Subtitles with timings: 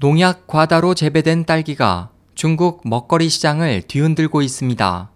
[0.00, 5.10] 농약 과다로 재배된 딸기가 중국 먹거리 시장을 뒤흔들고 있습니다.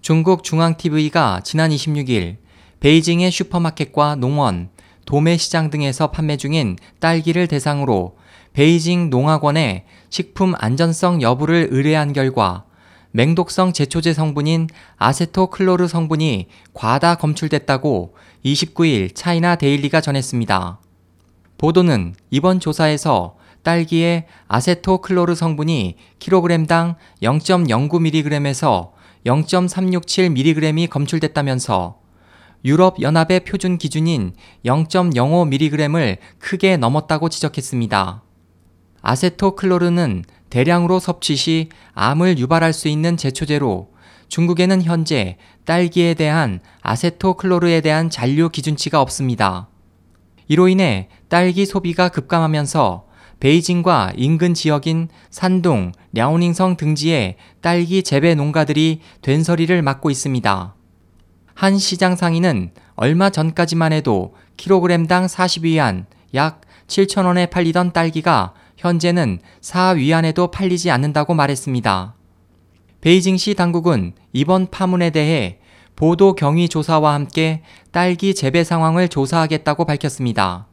[0.00, 2.38] 중국 중앙TV가 지난 26일
[2.80, 4.70] 베이징의 슈퍼마켓과 농원,
[5.06, 8.16] 도매 시장 등에서 판매 중인 딸기를 대상으로
[8.54, 12.64] 베이징 농학원에 식품 안전성 여부를 의뢰한 결과
[13.12, 14.66] 맹독성 제초제 성분인
[14.96, 20.80] 아세토클로르 성분이 과다 검출됐다고 29일 차이나 데일리가 전했습니다.
[21.56, 28.90] 보도는 이번 조사에서 딸기의 아세토클로르 성분이 킬로그램당 0.09mg에서
[29.24, 32.00] 0.367mg이 검출됐다면서
[32.64, 38.22] 유럽연합의 표준 기준인 0.05mg을 크게 넘었다고 지적했습니다.
[39.00, 43.90] 아세토클로르는 대량으로 섭취 시 암을 유발할 수 있는 제초제로
[44.28, 49.68] 중국에는 현재 딸기에 대한 아세토클로르에 대한 잔류 기준치가 없습니다.
[50.48, 53.06] 이로 인해 딸기 소비가 급감하면서
[53.42, 60.76] 베이징과 인근 지역인 산둥, 랴오닝성 등지의 딸기 재배 농가들이 된서리를 맞고 있습니다.
[61.52, 66.04] 한 시장 상인은 얼마 전까지만 해도 킬로그램당 40위안,
[66.36, 72.14] 약 7천원에 팔리던 딸기가 현재는 4위안에도 팔리지 않는다고 말했습니다.
[73.00, 75.58] 베이징시 당국은 이번 파문에 대해
[75.96, 80.68] 보도 경위 조사와 함께 딸기 재배 상황을 조사하겠다고 밝혔습니다.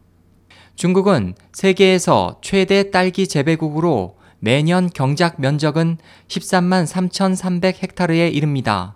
[0.79, 5.97] 중국은 세계에서 최대 딸기 재배국으로 매년 경작 면적은
[6.29, 8.95] 13만 3,300 헥타르에 이릅니다.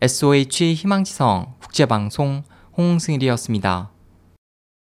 [0.00, 2.42] SOH 희망지성 국제방송
[2.78, 3.90] 홍승일이었습니다.